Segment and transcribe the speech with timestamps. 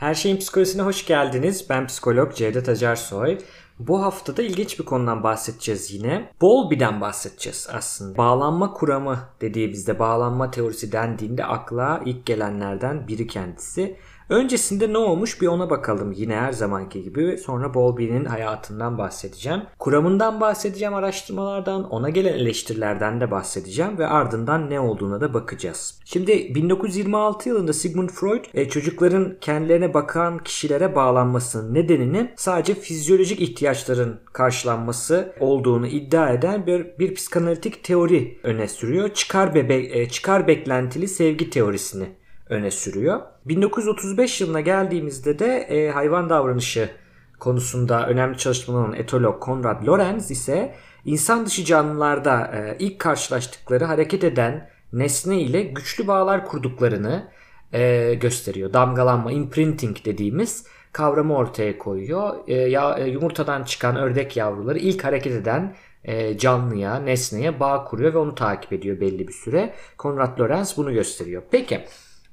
[0.00, 1.66] Her şeyin psikolojisine hoş geldiniz.
[1.70, 3.38] Ben psikolog Cevdet Acarsoy.
[3.78, 6.32] Bu haftada ilginç bir konudan bahsedeceğiz yine.
[6.40, 8.18] Bowlby'den bahsedeceğiz aslında.
[8.18, 13.96] Bağlanma kuramı dediğimizde bağlanma teorisi dendiğinde akla ilk gelenlerden biri kendisi.
[14.30, 17.38] Öncesinde ne olmuş bir ona bakalım yine her zamanki gibi.
[17.38, 19.62] Sonra Bowlby'nin hayatından bahsedeceğim.
[19.78, 26.00] Kuramından bahsedeceğim araştırmalardan, ona gelen eleştirilerden de bahsedeceğim ve ardından ne olduğuna da bakacağız.
[26.04, 34.20] Şimdi 1926 yılında Sigmund Freud e, çocukların kendilerine bakan kişilere bağlanmasının nedeninin sadece fizyolojik ihtiyaçların
[34.32, 39.08] karşılanması olduğunu iddia eden bir, bir psikanalitik teori öne sürüyor.
[39.08, 42.19] Çıkar, bebe, e, çıkar beklentili sevgi teorisini
[42.50, 43.20] öne sürüyor.
[43.44, 46.90] 1935 yılına geldiğimizde de e, hayvan davranışı
[47.38, 50.74] konusunda önemli çalışmalar olan etolog Konrad Lorenz ise
[51.04, 57.28] insan dışı canlılarda e, ilk karşılaştıkları hareket eden nesne ile güçlü bağlar kurduklarını
[57.72, 58.72] e, gösteriyor.
[58.72, 62.34] Damgalanma, imprinting dediğimiz kavramı ortaya koyuyor.
[62.46, 68.14] E, ya, e, yumurtadan çıkan ördek yavruları ilk hareket eden e, canlıya, nesneye bağ kuruyor
[68.14, 69.74] ve onu takip ediyor belli bir süre.
[69.98, 71.42] Konrad Lorenz bunu gösteriyor.
[71.50, 71.84] Peki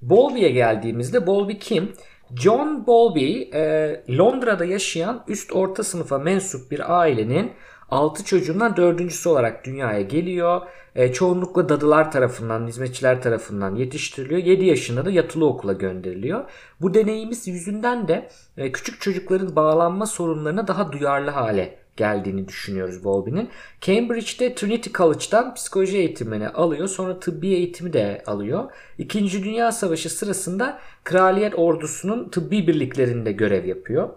[0.02, 1.94] Bowlby'ye geldiğimizde Bowlby kim?
[2.36, 7.52] John Bowlby e, Londra'da yaşayan üst orta sınıfa mensup bir ailenin
[7.90, 10.62] 6 çocuğundan dördüncüsü olarak dünyaya geliyor.
[10.96, 14.44] E, çoğunlukla dadılar tarafından, hizmetçiler tarafından yetiştiriliyor.
[14.44, 16.44] 7 yaşında da yatılı okula gönderiliyor.
[16.82, 23.50] Bu deneyimiz yüzünden de e, küçük çocukların bağlanma sorunlarına daha duyarlı hale geldiğini düşünüyoruz Bowlby'nin.
[23.82, 26.88] Cambridge'de Trinity College'dan psikoloji eğitimini alıyor.
[26.88, 28.72] Sonra tıbbi eğitimi de alıyor.
[28.98, 34.10] İkinci Dünya Savaşı sırasında Kraliyet Ordusu'nun tıbbi birliklerinde görev yapıyor.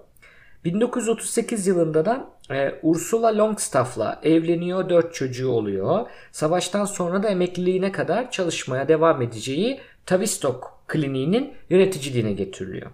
[0.65, 6.07] 1938 yılında da e, Ursula Longstaff'la evleniyor, dört çocuğu oluyor.
[6.33, 12.91] Savaştan sonra da emekliliğine kadar çalışmaya devam edeceği Tavistock Kliniği'nin yöneticiliğine getiriliyor.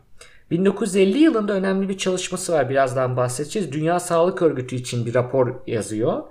[0.51, 3.73] 1950 yılında önemli bir çalışması var birazdan bahsedeceğiz.
[3.73, 6.23] Dünya Sağlık Örgütü için bir rapor yazıyor.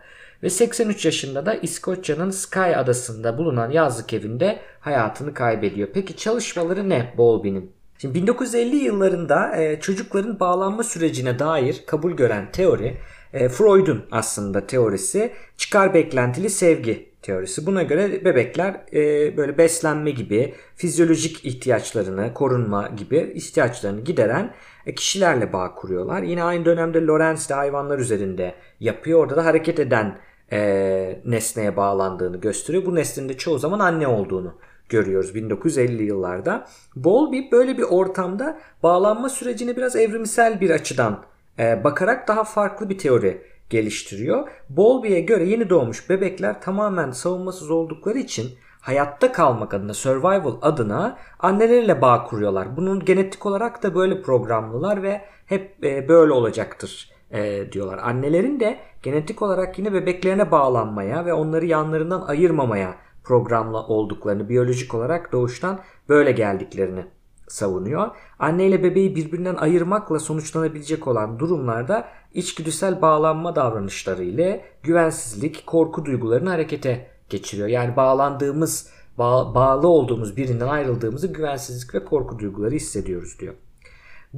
[0.43, 5.89] Ve 83 yaşında da İskoçya'nın Skye adasında bulunan yazlık evinde hayatını kaybediyor.
[5.93, 7.71] Peki çalışmaları ne Bowlby'nin?
[7.97, 12.97] Şimdi 1950 yıllarında e, çocukların bağlanma sürecine dair kabul gören teori
[13.33, 17.65] e, Freud'un aslında teorisi çıkar beklentili sevgi teorisi.
[17.65, 24.53] Buna göre bebekler e, böyle beslenme gibi fizyolojik ihtiyaçlarını, korunma gibi ihtiyaçlarını gideren
[24.85, 26.21] e, kişilerle bağ kuruyorlar.
[26.21, 29.19] Yine aynı dönemde Lorenz de hayvanlar üzerinde yapıyor.
[29.19, 30.17] Orada da hareket eden
[30.51, 32.85] e, nesneye bağlandığını gösteriyor.
[32.85, 34.55] Bu nesnenin de çoğu zaman anne olduğunu
[34.89, 36.67] görüyoruz 1950 yıllarda.
[36.95, 41.23] Bowlby böyle bir ortamda bağlanma sürecini biraz evrimsel bir açıdan
[41.59, 44.47] e, bakarak daha farklı bir teori geliştiriyor.
[44.69, 48.49] Bowlby'ye göre yeni doğmuş bebekler tamamen savunmasız oldukları için
[48.81, 52.77] hayatta kalmak adına, survival adına anneleriyle bağ kuruyorlar.
[52.77, 57.97] Bunun genetik olarak da böyle programlılar ve hep e, böyle olacaktır e, diyorlar.
[57.97, 65.31] Annelerin de genetik olarak yine bebeklerine bağlanmaya ve onları yanlarından ayırmamaya programlı olduklarını, biyolojik olarak
[65.31, 67.05] doğuştan böyle geldiklerini
[67.47, 68.07] savunuyor.
[68.39, 76.49] Anne ile bebeği birbirinden ayırmakla sonuçlanabilecek olan durumlarda içgüdüsel bağlanma davranışları ile güvensizlik, korku duygularını
[76.49, 77.67] harekete geçiriyor.
[77.67, 83.53] Yani bağlandığımız, bağ, bağlı olduğumuz birinden ayrıldığımızı güvensizlik ve korku duyguları hissediyoruz diyor.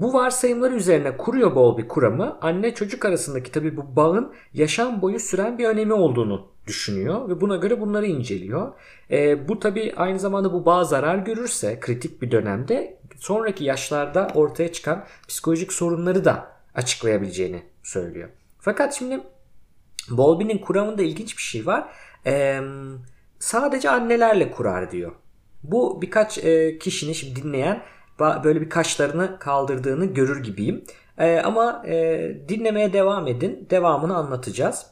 [0.01, 5.19] Bu varsayımlar üzerine kuruyor bol bir kuramı anne çocuk arasındaki tabi bu bağın yaşam boyu
[5.19, 8.71] süren bir önemi olduğunu düşünüyor ve buna göre bunları inceliyor.
[9.11, 14.71] E, bu tabi aynı zamanda bu bağ zarar görürse kritik bir dönemde sonraki yaşlarda ortaya
[14.71, 18.29] çıkan psikolojik sorunları da açıklayabileceğini söylüyor.
[18.59, 19.19] Fakat şimdi
[20.09, 21.89] Bowlby'nin kuramında ilginç bir şey var.
[22.25, 22.59] E,
[23.39, 25.11] sadece annelerle kurar diyor.
[25.63, 27.83] Bu birkaç e, kişinin şimdi dinleyen
[28.19, 30.83] böyle bir kaşlarını kaldırdığını görür gibiyim.
[31.17, 33.67] E, ama e, dinlemeye devam edin.
[33.69, 34.85] Devamını anlatacağız.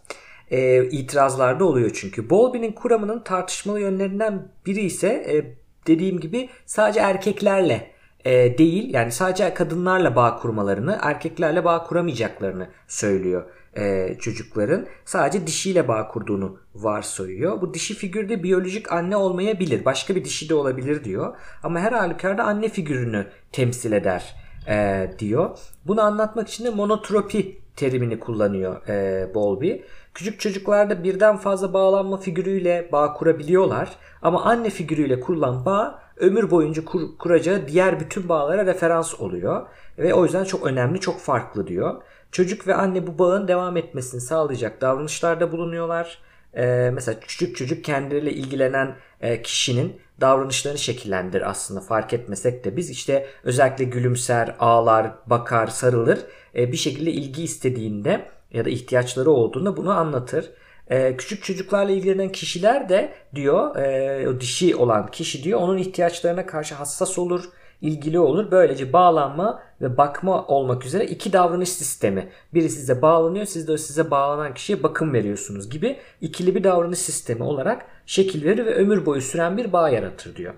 [0.52, 2.30] E, itirazlarda oluyor çünkü.
[2.30, 5.56] Bowlby'nin kuramının tartışmalı yönlerinden biri ise e,
[5.88, 7.92] dediğim gibi sadece erkeklerle
[8.26, 13.44] e, değil yani sadece kadınlarla bağ kurmalarını erkeklerle bağ kuramayacaklarını söylüyor
[13.78, 17.62] e, çocukların sadece dişiyle bağ kurduğunu varsayıyor.
[17.62, 19.86] Bu dişi figürde biyolojik anne olmayabilir.
[19.86, 21.38] Başka bir dişi de olabilir diyor.
[21.64, 24.36] Ama her halükarda anne figürünü temsil eder
[24.68, 25.58] e, diyor.
[25.88, 29.72] Bunu anlatmak için de monotropi terimini kullanıyor e, Bowlby.
[30.14, 33.90] Küçük çocuklarda birden fazla bağlanma figürüyle bağ kurabiliyorlar.
[34.22, 39.68] Ama anne figürüyle kurulan bağ ömür boyunca kur, kuracağı diğer bütün bağlara referans oluyor.
[39.98, 42.02] Ve o yüzden çok önemli, çok farklı diyor.
[42.36, 46.18] Çocuk ve anne bu bağın devam etmesini sağlayacak davranışlarda bulunuyorlar.
[46.58, 52.90] Ee, mesela küçük çocuk kendileriyle ilgilenen e, kişinin davranışlarını şekillendirir aslında fark etmesek de biz
[52.90, 56.20] işte özellikle gülümser, ağlar, bakar, sarılır
[56.56, 60.52] e, bir şekilde ilgi istediğinde ya da ihtiyaçları olduğunda bunu anlatır.
[60.90, 66.46] Ee, küçük çocuklarla ilgilenen kişiler de diyor e, o dişi olan kişi diyor onun ihtiyaçlarına
[66.46, 67.44] karşı hassas olur
[67.86, 68.52] ilgili olur.
[68.52, 72.30] Böylece bağlanma ve bakma olmak üzere iki davranış sistemi.
[72.54, 77.00] Biri size bağlanıyor, siz de o size bağlanan kişiye bakım veriyorsunuz gibi ikili bir davranış
[77.00, 80.54] sistemi olarak şekil verir ve ömür boyu süren bir bağ yaratır diyor.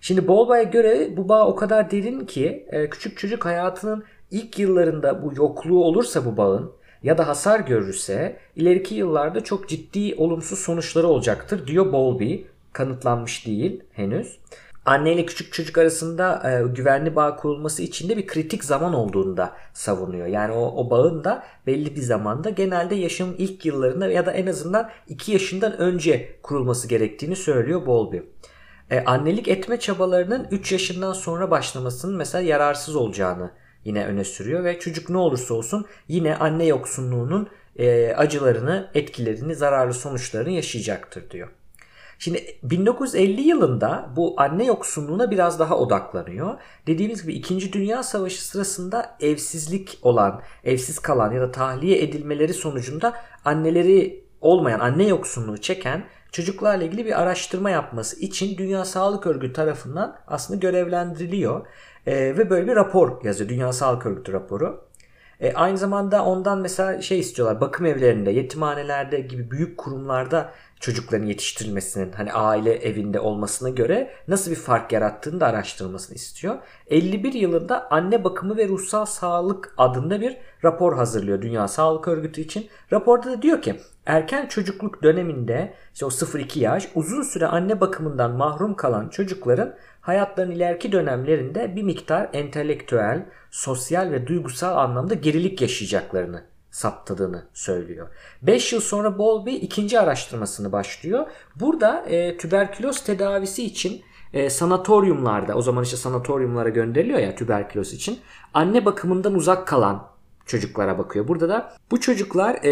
[0.00, 5.22] Şimdi Bolba'ya göre bu bağ o kadar derin ki e, küçük çocuk hayatının ilk yıllarında
[5.22, 6.72] bu yokluğu olursa bu bağın
[7.02, 12.36] ya da hasar görürse ileriki yıllarda çok ciddi olumsuz sonuçları olacaktır diyor Bowlby.
[12.72, 14.38] Kanıtlanmış değil henüz.
[14.84, 19.36] Anne ile küçük çocuk arasında e, güvenli bağ kurulması için de bir kritik zaman olduğunu
[19.36, 20.26] da savunuyor.
[20.26, 24.46] Yani o, o bağın da belli bir zamanda genelde yaşamın ilk yıllarında ya da en
[24.46, 28.18] azından 2 yaşından önce kurulması gerektiğini söylüyor Bowlby.
[28.90, 33.50] E, annelik etme çabalarının 3 yaşından sonra başlamasının mesela yararsız olacağını
[33.84, 39.94] yine öne sürüyor ve çocuk ne olursa olsun yine anne yoksunluğunun e, acılarını, etkilerini, zararlı
[39.94, 41.48] sonuçlarını yaşayacaktır diyor.
[42.22, 46.60] Şimdi 1950 yılında bu anne yoksunluğuna biraz daha odaklanıyor.
[46.86, 47.72] Dediğimiz gibi 2.
[47.72, 53.14] Dünya Savaşı sırasında evsizlik olan, evsiz kalan ya da tahliye edilmeleri sonucunda
[53.44, 60.16] anneleri olmayan, anne yoksunluğu çeken çocuklarla ilgili bir araştırma yapması için Dünya Sağlık Örgütü tarafından
[60.26, 61.66] aslında görevlendiriliyor.
[62.06, 63.50] E, ve böyle bir rapor yazıyor.
[63.50, 64.89] Dünya Sağlık Örgütü raporu.
[65.40, 67.60] E, aynı zamanda ondan mesela şey istiyorlar.
[67.60, 74.56] Bakım evlerinde, yetimhanelerde gibi büyük kurumlarda çocukların yetiştirilmesinin hani aile evinde olmasına göre nasıl bir
[74.56, 76.58] fark yarattığını da araştırılmasını istiyor.
[76.86, 82.68] 51 yılında anne bakımı ve ruhsal sağlık adında bir rapor hazırlıyor Dünya Sağlık Örgütü için.
[82.92, 88.30] Raporda da diyor ki erken çocukluk döneminde işte o 0-2 yaş uzun süre anne bakımından
[88.30, 96.42] mahrum kalan çocukların hayatlarının ileriki dönemlerinde bir miktar entelektüel, sosyal ve duygusal anlamda gerilik yaşayacaklarını
[96.70, 98.08] saptadığını söylüyor.
[98.42, 101.26] 5 yıl sonra Bowlby ikinci araştırmasını başlıyor.
[101.56, 104.02] Burada e, tüberküloz tedavisi için
[104.32, 108.18] e, sanatoryumlarda o zaman işte sanatoryumlara gönderiliyor ya tüberküloz için
[108.54, 110.06] anne bakımından uzak kalan
[110.46, 111.28] çocuklara bakıyor.
[111.28, 112.62] Burada da bu çocuklar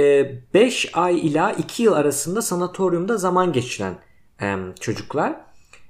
[0.55, 3.95] 5 e, ay ila 2 yıl arasında sanatoryumda zaman geçiren
[4.43, 5.48] e, çocuklar.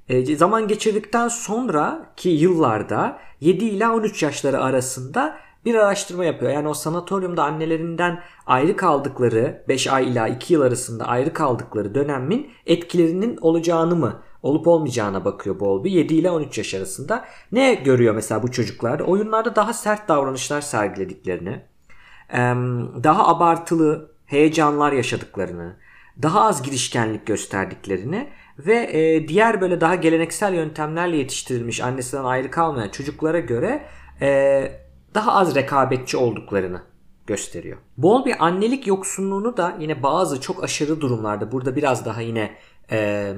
[0.09, 6.53] E, zaman geçirdikten sonraki yıllarda 7 ila 13 yaşları arasında bir araştırma yapıyor.
[6.53, 12.51] Yani o sanatoryumda annelerinden ayrı kaldıkları 5 ay ila 2 yıl arasında ayrı kaldıkları dönemin
[12.67, 17.25] etkilerinin olacağını mı olup olmayacağına bakıyor Bowlby 7 ile 13 yaş arasında.
[17.53, 19.05] Ne görüyor mesela bu çocuklarda?
[19.05, 21.63] Oyunlarda daha sert davranışlar sergilediklerini,
[23.05, 25.77] daha abartılı heyecanlar yaşadıklarını,
[26.23, 28.29] daha az girişkenlik gösterdiklerini
[28.59, 33.85] ve e, diğer böyle daha geleneksel yöntemlerle yetiştirilmiş annesinden ayrı kalmayan çocuklara göre
[34.21, 34.73] e,
[35.15, 36.83] daha az rekabetçi olduklarını
[37.27, 37.79] gösteriyor.
[37.97, 42.51] Bol bir annelik yoksunluğunu da yine bazı çok aşırı durumlarda burada biraz daha yine
[42.91, 43.33] e,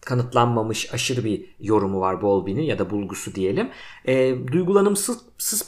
[0.00, 3.70] kanıtlanmamış aşırı bir yorumu var Bowlby'nin ya da bulgusu diyelim.
[4.04, 5.18] E, duygulanımsız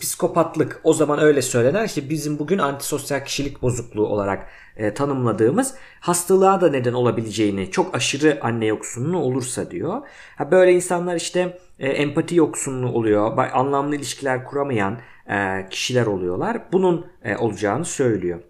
[0.00, 1.84] psikopatlık o zaman öyle söylenir.
[1.84, 8.38] İşte bizim bugün antisosyal kişilik bozukluğu olarak e, tanımladığımız hastalığa da neden olabileceğini çok aşırı
[8.42, 10.02] anne yoksunluğu olursa diyor.
[10.36, 13.38] Ha, böyle insanlar işte e, empati yoksunluğu oluyor.
[13.52, 14.98] Anlamlı ilişkiler kuramayan
[15.30, 16.62] e, kişiler oluyorlar.
[16.72, 18.40] Bunun e, olacağını söylüyor.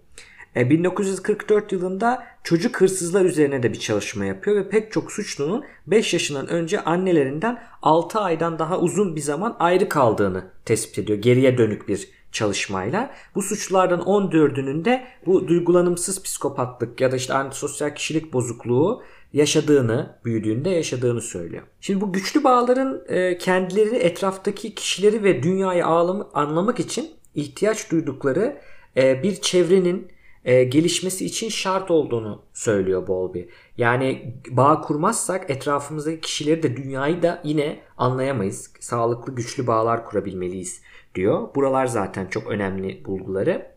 [0.55, 6.13] 1944 e, yılında çocuk hırsızlar üzerine de bir çalışma yapıyor ve pek çok suçlunun 5
[6.13, 11.19] yaşından önce annelerinden 6 aydan daha uzun bir zaman ayrı kaldığını tespit ediyor.
[11.19, 13.11] Geriye dönük bir çalışmayla.
[13.35, 20.69] Bu suçlulardan 14'ünün de bu duygulanımsız psikopatlık ya da işte antisosyal kişilik bozukluğu yaşadığını, büyüdüğünde
[20.69, 21.63] yaşadığını söylüyor.
[21.81, 28.57] Şimdi bu güçlü bağların e, kendileri, etraftaki kişileri ve dünyayı anlamak için ihtiyaç duydukları
[28.97, 30.14] e, bir çevrenin
[30.45, 33.41] e, gelişmesi için şart olduğunu söylüyor Bowlby.
[33.77, 38.73] Yani bağ kurmazsak etrafımızdaki kişileri de dünyayı da yine anlayamayız.
[38.79, 40.81] Sağlıklı güçlü bağlar kurabilmeliyiz
[41.15, 41.55] diyor.
[41.55, 43.75] Buralar zaten çok önemli bulguları.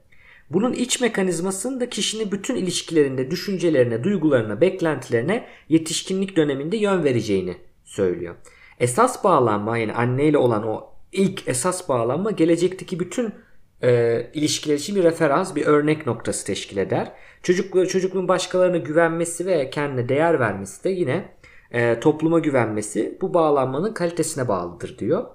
[0.50, 8.34] Bunun iç mekanizmasının da kişinin bütün ilişkilerinde düşüncelerine, duygularına, beklentilerine yetişkinlik döneminde yön vereceğini söylüyor.
[8.80, 13.32] Esas bağlanma yani anneyle olan o ilk esas bağlanma gelecekteki bütün
[13.82, 17.12] e, ilişkiler için bir referans, bir örnek noktası teşkil eder.
[17.42, 21.28] Çocuk, çocukluğun başkalarına güvenmesi ve kendine değer vermesi de yine
[21.70, 25.26] e, topluma güvenmesi bu bağlanmanın kalitesine bağlıdır diyor.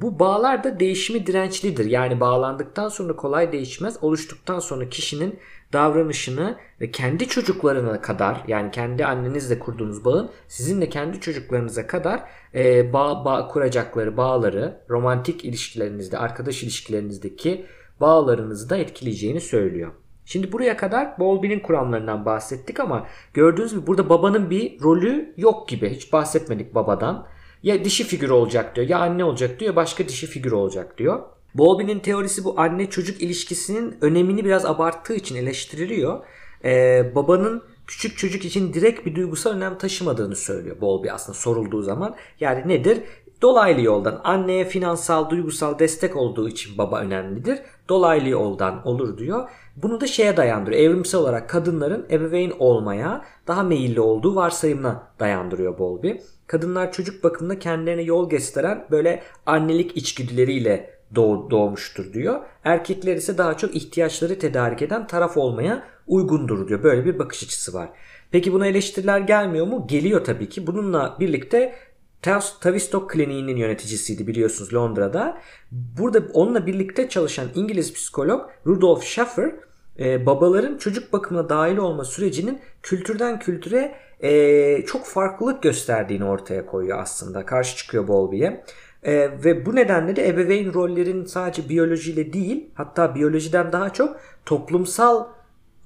[0.00, 1.84] Bu bağlar da değişimi dirençlidir.
[1.84, 3.98] Yani bağlandıktan sonra kolay değişmez.
[4.02, 5.38] Oluştuktan sonra kişinin
[5.72, 12.22] davranışını ve kendi çocuklarına kadar yani kendi annenizle kurduğunuz bağın sizinle kendi çocuklarınıza kadar
[12.54, 17.66] e, bağ, bağ kuracakları bağları romantik ilişkilerinizde, arkadaş ilişkilerinizdeki
[18.00, 19.92] bağlarınızı da etkileyeceğini söylüyor.
[20.24, 25.90] Şimdi buraya kadar Bowlby'nin kuramlarından bahsettik ama gördüğünüz gibi burada babanın bir rolü yok gibi.
[25.90, 27.26] Hiç bahsetmedik babadan.
[27.62, 31.22] Ya dişi figür olacak diyor ya anne olacak diyor başka dişi figür olacak diyor.
[31.54, 36.24] Bowlby'nin teorisi bu anne çocuk ilişkisinin önemini biraz abarttığı için eleştiriliyor.
[36.64, 42.16] Ee, babanın küçük çocuk için direkt bir duygusal önem taşımadığını söylüyor Bowlby aslında sorulduğu zaman.
[42.40, 42.98] Yani nedir?
[43.42, 47.58] Dolaylı yoldan anneye finansal, duygusal destek olduğu için baba önemlidir.
[47.88, 49.48] Dolaylı yoldan olur diyor.
[49.76, 50.82] Bunu da şeye dayandırıyor.
[50.82, 56.12] Evrimsel olarak kadınların ebeveyn olmaya daha meyilli olduğu varsayımına dayandırıyor Bowlby.
[56.46, 62.40] Kadınlar çocuk bakımında kendilerine yol gösteren böyle annelik içgüdüleriyle doğ, doğmuştur diyor.
[62.64, 66.82] Erkekler ise daha çok ihtiyaçları tedarik eden taraf olmaya uygundur diyor.
[66.82, 67.88] Böyle bir bakış açısı var.
[68.30, 69.86] Peki buna eleştiriler gelmiyor mu?
[69.88, 70.66] Geliyor tabii ki.
[70.66, 71.74] Bununla birlikte
[72.22, 75.38] Tavistock Kliniği'nin yöneticisiydi biliyorsunuz Londra'da.
[75.70, 79.54] Burada onunla birlikte çalışan İngiliz psikolog Rudolf Schaffer
[79.98, 86.98] e, babaların çocuk bakımına dahil olma sürecinin kültürden kültüre e, çok farklılık gösterdiğini ortaya koyuyor
[86.98, 87.46] aslında.
[87.46, 88.64] Karşı çıkıyor Bowlby'ye.
[89.02, 89.14] E,
[89.44, 95.26] ve bu nedenle de ebeveyn rollerin sadece biyolojiyle değil hatta biyolojiden daha çok toplumsal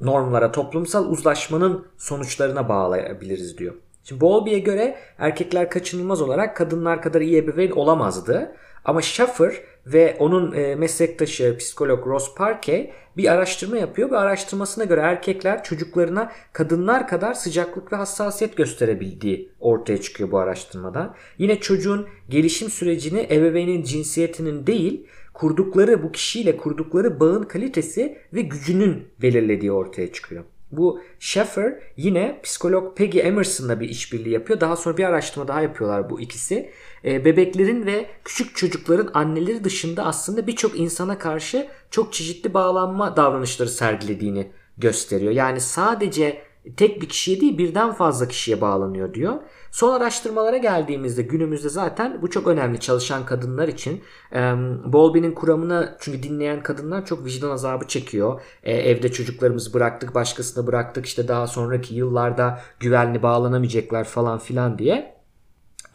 [0.00, 3.74] normlara, toplumsal uzlaşmanın sonuçlarına bağlayabiliriz diyor.
[4.08, 8.52] Şimdi Bowlby'ye göre erkekler kaçınılmaz olarak kadınlar kadar iyi ebeveyn olamazdı.
[8.84, 9.54] Ama Schaffer
[9.86, 16.32] ve onun e, meslektaşı psikolog Ross Parkey bir araştırma yapıyor ve araştırmasına göre erkekler çocuklarına
[16.52, 21.14] kadınlar kadar sıcaklık ve hassasiyet gösterebildiği ortaya çıkıyor bu araştırmada.
[21.38, 29.08] Yine çocuğun gelişim sürecini ebeveynin cinsiyetinin değil kurdukları bu kişiyle kurdukları bağın kalitesi ve gücünün
[29.22, 30.44] belirlediği ortaya çıkıyor.
[30.72, 34.60] Bu Schaeffer yine psikolog Peggy Emerson'la bir işbirliği yapıyor.
[34.60, 36.70] Daha sonra bir araştırma daha yapıyorlar bu ikisi.
[37.04, 43.68] E, bebeklerin ve küçük çocukların anneleri dışında aslında birçok insana karşı çok çeşitli bağlanma davranışları
[43.68, 45.32] sergilediğini gösteriyor.
[45.32, 46.42] Yani sadece
[46.76, 49.34] tek bir kişiye değil birden fazla kişiye bağlanıyor diyor.
[49.70, 54.02] Son araştırmalara geldiğimizde günümüzde zaten bu çok önemli çalışan kadınlar için.
[54.32, 54.40] E,
[54.84, 58.40] Bowlby'nin kuramını çünkü dinleyen kadınlar çok vicdan azabı çekiyor.
[58.62, 65.16] E, evde çocuklarımızı bıraktık başkasına bıraktık işte daha sonraki yıllarda güvenli bağlanamayacaklar falan filan diye.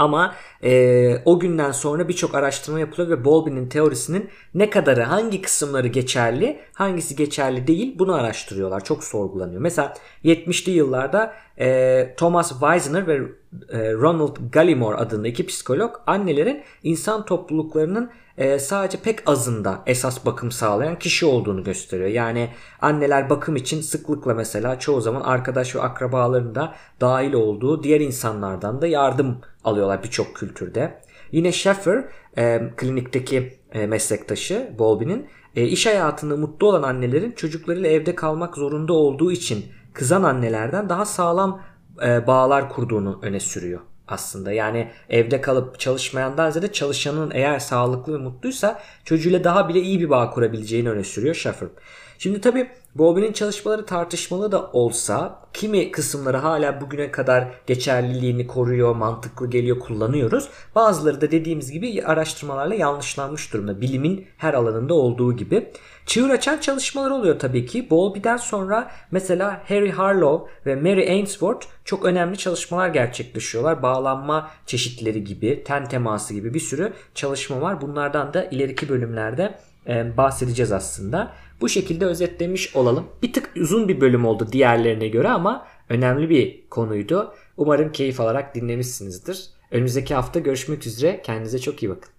[0.02, 5.88] Ama e, o günden sonra birçok araştırma yapılıyor ve Bowlby'nin teorisinin ne kadarı, hangi kısımları
[5.88, 8.84] geçerli, hangisi geçerli değil bunu araştırıyorlar.
[8.84, 9.62] Çok sorgulanıyor.
[9.62, 13.22] Mesela 70'li yıllarda e, Thomas Weisner ve
[13.74, 21.00] Ronald Gallimore adında iki psikolog annelerin insan topluluklarının e, sadece pek azında esas bakım sağlayan
[21.00, 22.10] kişi olduğunu gösteriyor.
[22.10, 22.50] Yani
[22.82, 28.88] anneler bakım için sıklıkla mesela çoğu zaman arkadaş ve akrabalarında dahil olduğu diğer insanlardan da
[28.88, 31.02] yardım alıyorlar birçok kültürde.
[31.32, 32.06] Yine Schaeffer
[32.38, 38.94] e, klinikteki e, meslektaşı Bowlby'nin e, iş hayatında mutlu olan annelerin çocuklarıyla evde kalmak zorunda
[38.94, 41.62] olduğu için kızan annelerden daha sağlam
[42.04, 44.52] e, bağlar kurduğunu öne sürüyor aslında.
[44.52, 50.10] Yani evde kalıp çalışmayandan ziyade çalışanın eğer sağlıklı ve mutluysa çocuğuyla daha bile iyi bir
[50.10, 51.70] bağ kurabileceğini öne sürüyor Schaffer.
[52.22, 59.50] Şimdi tabi Bowlby'nin çalışmaları tartışmalı da olsa kimi kısımları hala bugüne kadar geçerliliğini koruyor, mantıklı
[59.50, 60.50] geliyor, kullanıyoruz.
[60.76, 63.82] Bazıları da dediğimiz gibi araştırmalarla yanlışlanmış durumda.
[63.82, 65.72] Bilimin her alanında olduğu gibi.
[66.06, 67.90] Çığır açan çalışmalar oluyor tabii ki.
[67.90, 73.84] Bowlby'den sonra mesela Harry Harlow ve Mary Ainsworth çok önemli çalışmalar gerçekleşiyorlar.
[73.84, 77.82] Bağlanma çeşitleri gibi, ten teması gibi bir sürü çalışma var.
[77.82, 79.58] Bunlardan da ileriki bölümlerde
[79.88, 81.34] bahsedeceğiz aslında.
[81.62, 83.08] Bu şekilde özetlemiş olalım.
[83.24, 87.34] Bir tık uzun bir bölüm oldu diğerlerine göre ama önemli bir konuydu.
[87.58, 89.50] Umarım keyif alarak dinlemişsinizdir.
[89.72, 91.22] Önümüzdeki hafta görüşmek üzere.
[91.22, 92.10] Kendinize çok iyi bakın.